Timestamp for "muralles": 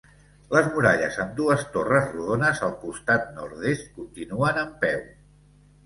0.77-1.19